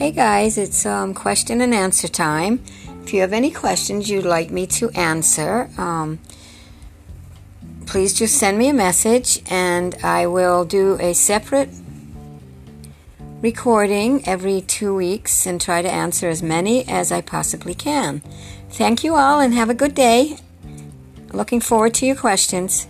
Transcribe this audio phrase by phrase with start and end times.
[0.00, 2.64] Hey guys, it's um, question and answer time.
[3.02, 6.20] If you have any questions you'd like me to answer, um,
[7.84, 11.68] please just send me a message and I will do a separate
[13.42, 18.22] recording every two weeks and try to answer as many as I possibly can.
[18.70, 20.38] Thank you all and have a good day.
[21.34, 22.86] Looking forward to your questions.